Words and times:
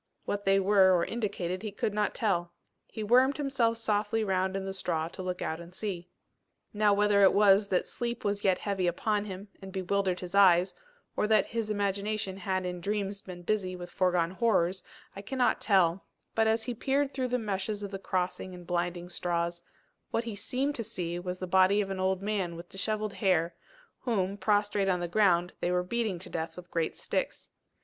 What 0.25 0.45
they 0.45 0.59
were 0.59 0.97
or 0.97 1.05
indicated 1.05 1.61
he 1.61 1.71
could 1.71 1.93
not 1.93 2.15
tell. 2.15 2.53
He 2.87 3.03
wormed 3.03 3.37
himself 3.37 3.77
softly 3.77 4.23
round 4.23 4.57
in 4.57 4.65
the 4.65 4.73
straw 4.73 5.09
to 5.09 5.21
look 5.21 5.43
out 5.43 5.59
and 5.59 5.75
see. 5.75 6.09
Now 6.73 6.91
whether 6.91 7.21
it 7.21 7.35
was 7.35 7.67
that 7.67 7.87
sleep 7.87 8.25
was 8.25 8.43
yet 8.43 8.57
heavy 8.57 8.87
upon 8.87 9.25
him, 9.25 9.49
and 9.61 9.71
bewildered 9.71 10.19
his 10.21 10.33
eyes, 10.33 10.73
or 11.15 11.27
that 11.27 11.45
his 11.45 11.69
imagination 11.69 12.37
had 12.37 12.65
in 12.65 12.81
dreams 12.81 13.21
been 13.21 13.43
busy 13.43 13.75
with 13.75 13.91
foregone 13.91 14.31
horrors, 14.31 14.81
I 15.15 15.21
cannot 15.21 15.61
tell; 15.61 16.03
but, 16.33 16.47
as 16.47 16.63
he 16.63 16.73
peered 16.73 17.13
through 17.13 17.27
the 17.27 17.37
meshes 17.37 17.83
of 17.83 17.91
the 17.91 17.99
crossing 17.99 18.55
and 18.55 18.65
blinding 18.65 19.07
straws, 19.07 19.61
what 20.09 20.23
he 20.23 20.35
seemed 20.35 20.73
to 20.77 20.83
see 20.83 21.19
was 21.19 21.37
the 21.37 21.45
body 21.45 21.79
of 21.79 21.91
an 21.91 21.99
old 21.99 22.23
man 22.23 22.55
with 22.55 22.69
dishevelled 22.69 23.13
hair, 23.13 23.53
whom, 23.99 24.35
prostrate 24.35 24.89
on 24.89 24.99
the 24.99 25.07
ground, 25.07 25.53
they 25.59 25.69
were 25.69 25.83
beating 25.83 26.17
to 26.17 26.29
death 26.31 26.55
with 26.57 26.71
great 26.71 26.97
sticks. 26.97 27.51